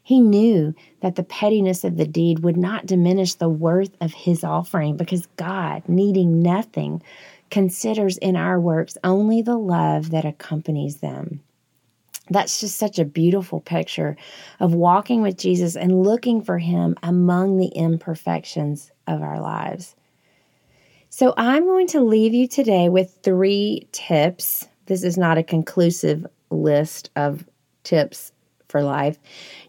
He 0.08 0.22
knew 0.22 0.74
that 1.02 1.16
the 1.16 1.24
pettiness 1.24 1.84
of 1.84 1.98
the 1.98 2.08
deed 2.08 2.40
would 2.40 2.56
not 2.56 2.86
diminish 2.86 3.34
the 3.34 3.50
worth 3.50 3.92
of 4.00 4.14
his 4.14 4.42
offering 4.42 4.96
because 4.96 5.28
God, 5.36 5.84
needing 5.90 6.42
nothing, 6.42 7.02
considers 7.52 8.18
in 8.18 8.38
our 8.38 8.58
works 8.58 8.98
only 9.04 9.42
the 9.42 9.58
love 9.58 10.12
that 10.12 10.24
accompanies 10.24 10.98
them. 10.98 11.42
That's 12.30 12.62
just 12.62 12.78
such 12.78 13.00
a 13.00 13.04
beautiful 13.04 13.60
picture 13.60 14.16
of 14.62 14.74
walking 14.74 15.22
with 15.22 15.38
Jesus 15.38 15.76
and 15.76 16.04
looking 16.04 16.42
for 16.42 16.58
him 16.58 16.96
among 17.04 17.58
the 17.58 17.68
imperfections 17.76 18.92
of 19.08 19.22
our 19.22 19.42
lives. 19.42 19.94
So, 21.10 21.34
I'm 21.36 21.66
going 21.66 21.88
to 21.88 22.00
leave 22.00 22.34
you 22.34 22.48
today 22.48 22.88
with 22.88 23.18
three 23.24 23.90
tips. 23.92 24.70
This 24.86 25.04
is 25.04 25.18
not 25.18 25.38
a 25.38 25.44
conclusive 25.44 26.26
list 26.50 27.10
of 27.18 27.46
tips 27.84 28.32
for 28.70 28.82
life, 28.82 29.18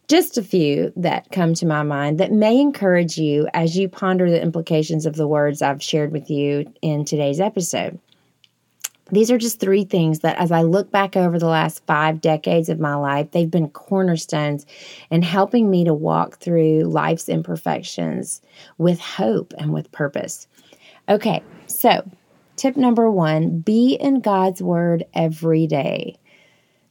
just 0.08 0.38
a 0.38 0.42
few 0.42 0.92
that 0.96 1.30
come 1.30 1.54
to 1.54 1.66
my 1.66 1.82
mind 1.82 2.18
that 2.18 2.32
may 2.32 2.60
encourage 2.60 3.18
you 3.18 3.48
as 3.54 3.76
you 3.76 3.88
ponder 3.88 4.30
the 4.30 4.42
implications 4.42 5.06
of 5.06 5.16
the 5.16 5.28
words 5.28 5.62
I've 5.62 5.82
shared 5.82 6.12
with 6.12 6.30
you 6.30 6.72
in 6.82 7.04
today's 7.04 7.40
episode. 7.40 7.98
These 9.10 9.30
are 9.30 9.38
just 9.38 9.58
three 9.58 9.84
things 9.84 10.18
that, 10.20 10.36
as 10.36 10.52
I 10.52 10.62
look 10.62 10.90
back 10.90 11.16
over 11.16 11.38
the 11.38 11.46
last 11.46 11.84
five 11.86 12.20
decades 12.20 12.68
of 12.68 12.78
my 12.78 12.94
life, 12.94 13.30
they've 13.30 13.50
been 13.50 13.70
cornerstones 13.70 14.66
in 15.10 15.22
helping 15.22 15.70
me 15.70 15.84
to 15.84 15.94
walk 15.94 16.38
through 16.38 16.82
life's 16.82 17.28
imperfections 17.28 18.42
with 18.76 19.00
hope 19.00 19.54
and 19.56 19.72
with 19.72 19.90
purpose. 19.92 20.46
Okay, 21.08 21.42
so 21.66 22.06
tip 22.56 22.76
number 22.76 23.10
one 23.10 23.60
be 23.60 23.94
in 23.94 24.20
God's 24.20 24.60
Word 24.60 25.04
every 25.14 25.66
day. 25.66 26.18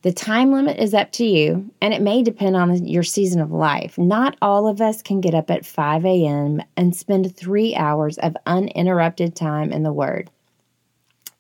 The 0.04 0.13
time 0.13 0.51
limit 0.51 0.77
is 0.77 0.94
up 0.94 1.12
to 1.13 1.25
you, 1.25 1.72
and 1.82 1.94
it 1.94 2.01
may 2.01 2.22
depend 2.22 2.56
on 2.56 2.86
your 2.86 3.04
season 3.04 3.42
of 3.42 3.51
life. 3.51 3.98
Not 3.98 4.38
all 4.42 4.68
of 4.68 4.80
us 4.80 5.01
can 5.01 5.22
get 5.22 5.34
up 5.34 5.50
at 5.50 5.66
5 5.66 6.06
a.m. 6.06 6.62
and 6.75 6.96
spend 6.96 7.36
three 7.36 7.75
hours 7.75 8.18
of 8.20 8.38
uninterrupted 8.46 9.36
time 9.36 9.74
in 9.74 9.84
the 9.84 9.94
Word. 9.94 10.30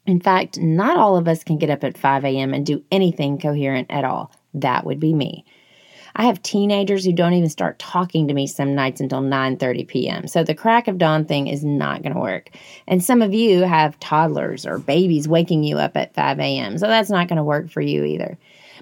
In 0.07 0.19
fact, 0.19 0.57
not 0.57 0.97
all 0.97 1.17
of 1.17 1.27
us 1.27 1.43
can 1.43 1.57
get 1.57 1.69
up 1.69 1.83
at 1.83 1.97
5 1.97 2.25
a.m. 2.25 2.53
and 2.53 2.65
do 2.65 2.83
anything 2.91 3.37
coherent 3.37 3.91
at 3.91 4.05
all. 4.05 4.31
That 4.53 4.85
would 4.85 4.99
be 4.99 5.13
me. 5.13 5.45
I 6.17 6.25
have 6.25 6.41
teenagers 6.41 7.05
who 7.05 7.13
don't 7.13 7.33
even 7.33 7.49
start 7.49 7.77
talking 7.77 8.27
to 8.27 8.33
me 8.33 8.47
some 8.47 8.73
nights 8.73 8.99
until 8.99 9.21
9:30 9.21 9.87
p.m. 9.87 10.27
So 10.27 10.43
the 10.43 10.55
crack 10.55 10.87
of 10.87 10.97
dawn 10.97 11.25
thing 11.25 11.47
is 11.47 11.63
not 11.63 12.01
going 12.01 12.13
to 12.13 12.19
work. 12.19 12.49
And 12.87 13.03
some 13.03 13.21
of 13.21 13.35
you 13.35 13.61
have 13.61 13.99
toddlers 13.99 14.65
or 14.65 14.79
babies 14.79 15.27
waking 15.27 15.63
you 15.63 15.77
up 15.77 15.95
at 15.95 16.15
5 16.15 16.39
a.m. 16.39 16.77
So 16.79 16.87
that's 16.87 17.11
not 17.11 17.27
going 17.27 17.37
to 17.37 17.43
work 17.43 17.69
for 17.69 17.81
you 17.81 18.03
either. 18.03 18.37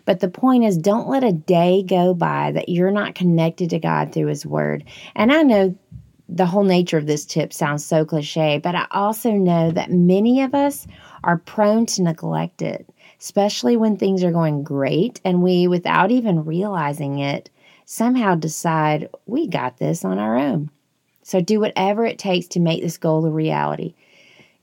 But 0.06 0.22
the 0.22 0.30
point 0.30 0.64
is, 0.64 0.78
don't 0.78 1.10
let 1.10 1.24
a 1.24 1.34
day 1.34 1.84
go 1.84 2.14
by 2.14 2.54
that 2.54 2.70
you're 2.70 2.92
not 2.92 3.16
connected 3.16 3.70
to 3.72 3.80
God 3.80 4.14
through 4.14 4.28
His 4.28 4.46
Word. 4.46 4.86
And 5.16 5.32
I 5.34 5.44
know 5.44 5.78
the 6.30 6.46
whole 6.46 6.64
nature 6.64 6.98
of 6.98 7.06
this 7.06 7.26
tip 7.26 7.54
sounds 7.54 7.86
so 7.86 8.06
cliche, 8.06 8.60
but 8.60 8.76
I 8.76 8.88
also 8.92 9.32
know 9.32 9.72
that 9.72 9.92
many 9.92 10.42
of 10.42 10.56
us 10.56 10.88
are 11.26 11.40
prone 11.40 11.88
to 11.88 12.04
neglect 12.04 12.62
it, 12.62 12.88
especially 13.20 13.76
when 13.76 13.98
things 13.98 14.24
are 14.24 14.32
going 14.32 14.64
great 14.64 15.20
and 15.26 15.42
we, 15.42 15.68
without 15.68 16.12
even 16.12 16.46
realizing 16.46 17.20
it, 17.20 17.50
somehow 17.86 18.36
decide 18.36 19.10
we 19.26 19.48
got 19.48 19.78
this 19.78 20.06
on 20.06 20.20
our 20.20 20.38
own. 20.38 20.70
So 21.24 21.42
do 21.42 21.60
whatever 21.60 22.06
it 22.06 22.20
takes 22.20 22.48
to 22.50 22.60
make 22.60 22.84
this 22.84 23.00
goal 23.00 23.26
a 23.26 23.32
reality. 23.32 23.96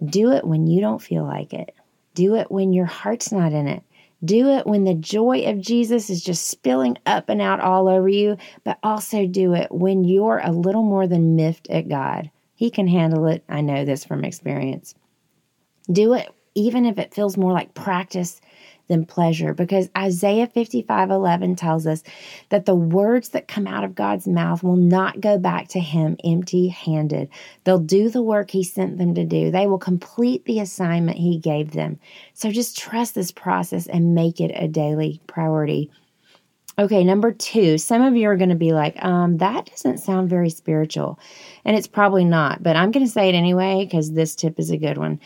Do 0.04 0.30
it 0.30 0.46
when 0.46 0.68
you 0.68 0.80
don't 0.80 1.02
feel 1.02 1.24
like 1.24 1.52
it. 1.52 1.74
Do 2.14 2.36
it 2.36 2.50
when 2.50 2.72
your 2.72 2.86
heart's 2.86 3.32
not 3.32 3.52
in 3.52 3.66
it. 3.66 3.82
Do 4.24 4.50
it 4.50 4.64
when 4.64 4.84
the 4.84 4.94
joy 4.94 5.50
of 5.50 5.60
Jesus 5.60 6.08
is 6.08 6.22
just 6.22 6.46
spilling 6.46 6.96
up 7.06 7.28
and 7.28 7.42
out 7.42 7.58
all 7.58 7.88
over 7.88 8.08
you, 8.08 8.36
but 8.62 8.78
also 8.84 9.26
do 9.26 9.54
it 9.54 9.72
when 9.72 10.04
you're 10.04 10.40
a 10.42 10.52
little 10.52 10.84
more 10.84 11.08
than 11.08 11.34
miffed 11.34 11.68
at 11.70 11.88
God. 11.88 12.30
He 12.54 12.70
can 12.70 12.86
handle 12.86 13.26
it. 13.26 13.42
I 13.48 13.62
know 13.62 13.84
this 13.84 14.04
from 14.04 14.24
experience. 14.24 14.94
Do 15.90 16.14
it 16.14 16.32
even 16.54 16.84
if 16.84 16.98
it 16.98 17.14
feels 17.14 17.36
more 17.36 17.52
like 17.52 17.74
practice 17.74 18.40
than 18.88 19.06
pleasure 19.06 19.54
because 19.54 19.88
Isaiah 19.96 20.46
55:11 20.46 21.56
tells 21.56 21.86
us 21.86 22.02
that 22.50 22.66
the 22.66 22.74
words 22.74 23.30
that 23.30 23.48
come 23.48 23.66
out 23.66 23.84
of 23.84 23.94
God's 23.94 24.26
mouth 24.26 24.62
will 24.62 24.76
not 24.76 25.20
go 25.20 25.38
back 25.38 25.68
to 25.68 25.80
him 25.80 26.16
empty-handed. 26.24 27.28
They'll 27.64 27.78
do 27.78 28.10
the 28.10 28.22
work 28.22 28.50
he 28.50 28.64
sent 28.64 28.98
them 28.98 29.14
to 29.14 29.24
do. 29.24 29.50
They 29.50 29.66
will 29.66 29.78
complete 29.78 30.44
the 30.44 30.60
assignment 30.60 31.18
he 31.18 31.38
gave 31.38 31.70
them. 31.72 31.98
So 32.34 32.50
just 32.50 32.78
trust 32.78 33.14
this 33.14 33.32
process 33.32 33.86
and 33.86 34.14
make 34.14 34.40
it 34.40 34.52
a 34.54 34.68
daily 34.68 35.20
priority. 35.26 35.90
Okay, 36.78 37.04
number 37.04 37.32
two, 37.32 37.76
some 37.76 38.00
of 38.00 38.16
you 38.16 38.28
are 38.30 38.36
going 38.36 38.48
to 38.48 38.54
be 38.54 38.72
like, 38.72 39.02
um, 39.04 39.36
that 39.38 39.66
doesn't 39.66 39.98
sound 39.98 40.30
very 40.30 40.48
spiritual. 40.48 41.18
And 41.66 41.76
it's 41.76 41.86
probably 41.86 42.24
not, 42.24 42.62
but 42.62 42.76
I'm 42.76 42.90
going 42.90 43.04
to 43.04 43.12
say 43.12 43.28
it 43.28 43.34
anyway 43.34 43.84
because 43.84 44.12
this 44.12 44.34
tip 44.34 44.58
is 44.58 44.70
a 44.70 44.78
good 44.78 44.96
one. 44.96 45.20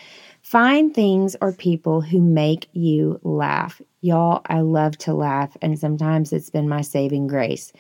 Find 0.46 0.94
things 0.94 1.34
or 1.40 1.52
people 1.52 2.00
who 2.00 2.22
make 2.22 2.68
you 2.72 3.18
laugh. 3.24 3.82
Y'all, 4.00 4.42
I 4.46 4.60
love 4.60 4.96
to 4.98 5.12
laugh, 5.12 5.56
and 5.60 5.76
sometimes 5.76 6.32
it's 6.32 6.50
been 6.50 6.68
my 6.68 6.82
saving 6.82 7.26
grace. 7.26 7.72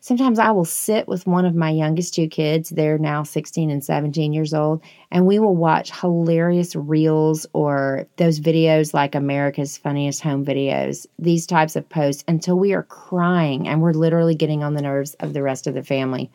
Sometimes 0.00 0.40
I 0.40 0.50
will 0.50 0.64
sit 0.64 1.06
with 1.06 1.28
one 1.28 1.44
of 1.44 1.54
my 1.54 1.70
youngest 1.70 2.12
two 2.14 2.26
kids, 2.26 2.70
they're 2.70 2.98
now 2.98 3.22
16 3.22 3.70
and 3.70 3.84
17 3.84 4.32
years 4.32 4.52
old, 4.52 4.82
and 5.12 5.24
we 5.24 5.38
will 5.38 5.54
watch 5.54 5.92
hilarious 6.00 6.74
reels 6.74 7.46
or 7.52 8.08
those 8.16 8.40
videos 8.40 8.92
like 8.92 9.14
America's 9.14 9.78
Funniest 9.78 10.20
Home 10.22 10.44
Videos, 10.44 11.06
these 11.16 11.46
types 11.46 11.76
of 11.76 11.88
posts 11.88 12.24
until 12.26 12.58
we 12.58 12.72
are 12.72 12.82
crying 12.82 13.68
and 13.68 13.80
we're 13.80 13.92
literally 13.92 14.34
getting 14.34 14.64
on 14.64 14.74
the 14.74 14.82
nerves 14.82 15.14
of 15.20 15.32
the 15.32 15.44
rest 15.44 15.68
of 15.68 15.74
the 15.74 15.84
family. 15.84 16.28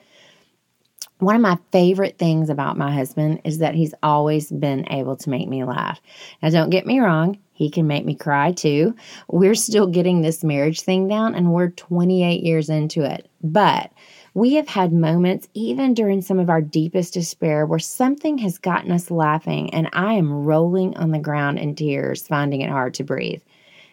One 1.19 1.35
of 1.35 1.41
my 1.41 1.57
favorite 1.71 2.17
things 2.17 2.49
about 2.49 2.77
my 2.77 2.91
husband 2.91 3.39
is 3.45 3.59
that 3.59 3.73
he's 3.73 3.93
always 4.03 4.51
been 4.51 4.85
able 4.91 5.15
to 5.15 5.29
make 5.29 5.47
me 5.47 5.63
laugh. 5.63 6.01
Now, 6.41 6.49
don't 6.49 6.69
get 6.69 6.85
me 6.85 6.99
wrong, 6.99 7.37
he 7.53 7.69
can 7.69 7.87
make 7.87 8.03
me 8.03 8.15
cry 8.15 8.51
too. 8.51 8.93
We're 9.29 9.55
still 9.55 9.87
getting 9.87 10.21
this 10.21 10.43
marriage 10.43 10.81
thing 10.81 11.07
down 11.07 11.33
and 11.33 11.53
we're 11.53 11.69
28 11.69 12.43
years 12.43 12.69
into 12.69 13.09
it. 13.09 13.29
But 13.41 13.91
we 14.33 14.55
have 14.55 14.67
had 14.67 14.91
moments, 14.91 15.47
even 15.53 15.93
during 15.93 16.21
some 16.21 16.37
of 16.37 16.49
our 16.49 16.59
deepest 16.59 17.13
despair, 17.13 17.65
where 17.65 17.79
something 17.79 18.37
has 18.39 18.57
gotten 18.57 18.91
us 18.91 19.09
laughing 19.09 19.73
and 19.73 19.87
I 19.93 20.15
am 20.15 20.33
rolling 20.33 20.97
on 20.97 21.11
the 21.11 21.19
ground 21.19 21.59
in 21.59 21.75
tears, 21.75 22.27
finding 22.27 22.59
it 22.59 22.69
hard 22.69 22.93
to 22.95 23.05
breathe. 23.05 23.41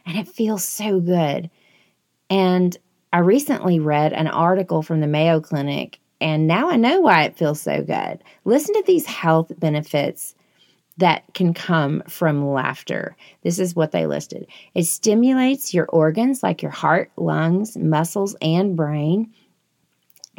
And 0.04 0.18
it 0.18 0.26
feels 0.26 0.64
so 0.64 0.98
good. 0.98 1.48
And 2.28 2.76
I 3.12 3.18
recently 3.18 3.78
read 3.78 4.12
an 4.12 4.26
article 4.26 4.82
from 4.82 5.00
the 5.00 5.06
Mayo 5.06 5.40
Clinic 5.40 6.00
and 6.22 6.46
now 6.46 6.70
I 6.70 6.76
know 6.76 7.00
why 7.00 7.24
it 7.24 7.36
feels 7.36 7.60
so 7.60 7.82
good. 7.82 8.22
Listen 8.44 8.74
to 8.76 8.84
these 8.86 9.06
health 9.06 9.52
benefits 9.58 10.34
that 10.98 11.24
can 11.34 11.52
come 11.52 12.02
from 12.08 12.52
laughter. 12.52 13.16
This 13.42 13.58
is 13.58 13.74
what 13.74 13.92
they 13.92 14.06
listed 14.06 14.46
it 14.74 14.84
stimulates 14.84 15.74
your 15.74 15.86
organs 15.86 16.42
like 16.42 16.62
your 16.62 16.70
heart, 16.70 17.10
lungs, 17.16 17.76
muscles, 17.76 18.36
and 18.40 18.76
brain. 18.76 19.32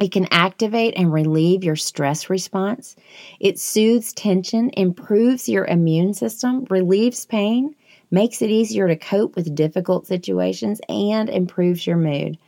It 0.00 0.10
can 0.10 0.26
activate 0.30 0.94
and 0.96 1.12
relieve 1.12 1.62
your 1.62 1.76
stress 1.76 2.28
response. 2.28 2.96
It 3.38 3.60
soothes 3.60 4.12
tension, 4.12 4.70
improves 4.70 5.48
your 5.48 5.66
immune 5.66 6.14
system, 6.14 6.66
relieves 6.68 7.26
pain, 7.26 7.76
makes 8.10 8.42
it 8.42 8.50
easier 8.50 8.88
to 8.88 8.96
cope 8.96 9.36
with 9.36 9.54
difficult 9.54 10.06
situations, 10.06 10.80
and 10.88 11.28
improves 11.28 11.86
your 11.86 11.96
mood. 11.96 12.38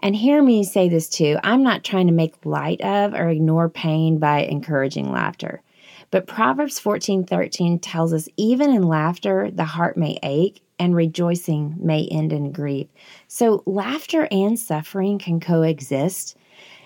And 0.00 0.16
hear 0.16 0.42
me 0.42 0.64
say 0.64 0.88
this 0.88 1.08
too 1.08 1.38
I'm 1.42 1.62
not 1.62 1.84
trying 1.84 2.06
to 2.06 2.12
make 2.12 2.44
light 2.44 2.80
of 2.80 3.14
or 3.14 3.28
ignore 3.28 3.68
pain 3.68 4.18
by 4.18 4.40
encouraging 4.40 5.10
laughter. 5.10 5.62
But 6.10 6.26
Proverbs 6.26 6.78
14:13 6.78 7.80
tells 7.80 8.12
us 8.12 8.28
even 8.36 8.70
in 8.70 8.82
laughter 8.82 9.50
the 9.52 9.64
heart 9.64 9.96
may 9.96 10.18
ache 10.22 10.60
and 10.78 10.94
rejoicing 10.94 11.74
may 11.78 12.06
end 12.08 12.32
in 12.32 12.52
grief. 12.52 12.88
So 13.28 13.62
laughter 13.66 14.28
and 14.30 14.58
suffering 14.58 15.18
can 15.18 15.40
coexist. 15.40 16.36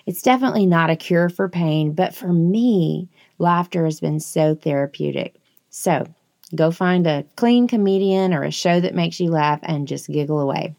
It's 0.07 0.23
definitely 0.23 0.67
not 0.67 0.91
a 0.91 0.97
cure 0.97 1.29
for 1.29 1.49
pain, 1.49 1.93
but 1.93 2.15
for 2.15 2.33
me, 2.33 3.09
laughter 3.38 3.85
has 3.85 4.00
been 4.00 4.21
so 4.21 4.55
therapeutic. 4.55 5.35
So, 5.71 6.07
go 6.55 6.71
find 6.71 7.07
a 7.07 7.25
clean 7.37 7.69
comedian 7.69 8.33
or 8.33 8.43
a 8.43 8.50
show 8.50 8.81
that 8.81 8.95
makes 8.95 9.21
you 9.21 9.31
laugh 9.31 9.61
and 9.62 9.87
just 9.87 10.09
giggle 10.09 10.41
away. 10.41 10.75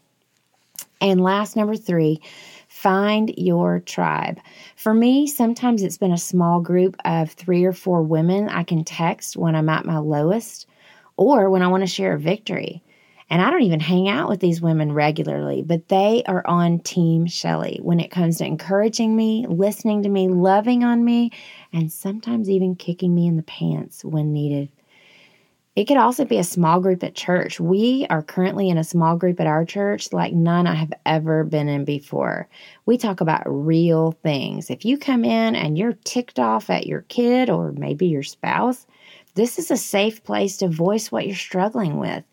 And 1.00 1.22
last, 1.22 1.56
number 1.56 1.76
three, 1.76 2.20
find 2.68 3.32
your 3.36 3.80
tribe. 3.80 4.38
For 4.76 4.92
me, 4.92 5.26
sometimes 5.26 5.82
it's 5.82 5.98
been 5.98 6.12
a 6.12 6.18
small 6.18 6.60
group 6.60 6.96
of 7.04 7.30
three 7.32 7.64
or 7.64 7.72
four 7.72 8.02
women 8.02 8.48
I 8.48 8.62
can 8.62 8.84
text 8.84 9.36
when 9.36 9.54
I'm 9.54 9.68
at 9.68 9.86
my 9.86 9.98
lowest 9.98 10.66
or 11.16 11.50
when 11.50 11.62
I 11.62 11.68
want 11.68 11.82
to 11.82 11.86
share 11.86 12.14
a 12.14 12.18
victory. 12.18 12.82
And 13.30 13.40
I 13.40 13.50
don't 13.50 13.62
even 13.62 13.80
hang 13.80 14.08
out 14.08 14.28
with 14.28 14.40
these 14.40 14.60
women 14.60 14.92
regularly, 14.92 15.62
but 15.62 15.88
they 15.88 16.24
are 16.26 16.44
on 16.46 16.80
Team 16.80 17.26
Shelly 17.26 17.78
when 17.80 18.00
it 18.00 18.10
comes 18.10 18.38
to 18.38 18.44
encouraging 18.44 19.14
me, 19.14 19.46
listening 19.48 20.02
to 20.02 20.08
me, 20.08 20.28
loving 20.28 20.82
on 20.82 21.04
me, 21.04 21.30
and 21.72 21.92
sometimes 21.92 22.50
even 22.50 22.74
kicking 22.74 23.14
me 23.14 23.28
in 23.28 23.36
the 23.36 23.44
pants 23.44 24.04
when 24.04 24.32
needed. 24.32 24.68
It 25.80 25.86
could 25.86 25.96
also 25.96 26.26
be 26.26 26.36
a 26.36 26.44
small 26.44 26.78
group 26.78 27.02
at 27.02 27.14
church. 27.14 27.58
We 27.58 28.06
are 28.10 28.20
currently 28.22 28.68
in 28.68 28.76
a 28.76 28.84
small 28.84 29.16
group 29.16 29.40
at 29.40 29.46
our 29.46 29.64
church 29.64 30.12
like 30.12 30.34
none 30.34 30.66
I 30.66 30.74
have 30.74 30.92
ever 31.06 31.42
been 31.42 31.68
in 31.68 31.86
before. 31.86 32.50
We 32.84 32.98
talk 32.98 33.22
about 33.22 33.44
real 33.46 34.12
things. 34.22 34.68
If 34.68 34.84
you 34.84 34.98
come 34.98 35.24
in 35.24 35.56
and 35.56 35.78
you're 35.78 35.96
ticked 36.04 36.38
off 36.38 36.68
at 36.68 36.86
your 36.86 37.00
kid 37.08 37.48
or 37.48 37.72
maybe 37.72 38.08
your 38.08 38.22
spouse, 38.22 38.86
this 39.36 39.58
is 39.58 39.70
a 39.70 39.76
safe 39.78 40.22
place 40.22 40.58
to 40.58 40.68
voice 40.68 41.10
what 41.10 41.26
you're 41.26 41.34
struggling 41.34 41.98
with, 41.98 42.24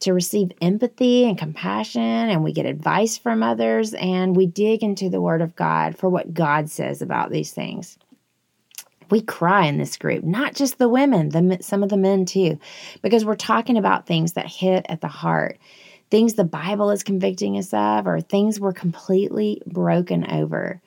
to 0.00 0.12
receive 0.12 0.50
empathy 0.60 1.28
and 1.28 1.38
compassion, 1.38 2.02
and 2.02 2.42
we 2.42 2.50
get 2.50 2.66
advice 2.66 3.16
from 3.16 3.40
others, 3.40 3.94
and 3.94 4.34
we 4.34 4.48
dig 4.48 4.82
into 4.82 5.10
the 5.10 5.20
Word 5.20 5.42
of 5.42 5.54
God 5.54 5.96
for 5.96 6.10
what 6.10 6.34
God 6.34 6.70
says 6.70 7.02
about 7.02 7.30
these 7.30 7.52
things 7.52 7.98
we 9.10 9.20
cry 9.20 9.66
in 9.66 9.78
this 9.78 9.96
group 9.96 10.24
not 10.24 10.54
just 10.54 10.78
the 10.78 10.88
women 10.88 11.28
the 11.30 11.58
some 11.60 11.82
of 11.82 11.88
the 11.88 11.96
men 11.96 12.24
too 12.24 12.58
because 13.02 13.24
we're 13.24 13.36
talking 13.36 13.76
about 13.76 14.06
things 14.06 14.32
that 14.32 14.46
hit 14.46 14.86
at 14.88 15.00
the 15.00 15.08
heart. 15.08 15.58
Things 16.10 16.34
the 16.34 16.44
bible 16.44 16.90
is 16.90 17.02
convicting 17.02 17.58
us 17.58 17.72
of 17.72 18.06
or 18.06 18.20
things 18.20 18.60
we're 18.60 18.72
completely 18.72 19.60
broken 19.66 20.30
over. 20.30 20.80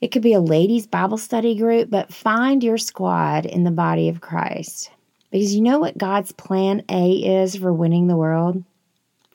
It 0.00 0.08
could 0.08 0.22
be 0.22 0.34
a 0.34 0.40
ladies 0.40 0.86
bible 0.86 1.18
study 1.18 1.54
group 1.56 1.90
but 1.90 2.12
find 2.12 2.62
your 2.62 2.78
squad 2.78 3.46
in 3.46 3.64
the 3.64 3.70
body 3.70 4.08
of 4.08 4.20
christ. 4.20 4.90
Because 5.30 5.54
you 5.54 5.62
know 5.62 5.78
what 5.78 5.98
god's 5.98 6.32
plan 6.32 6.84
a 6.88 7.12
is 7.12 7.56
for 7.56 7.72
winning 7.72 8.06
the 8.06 8.16
world? 8.16 8.62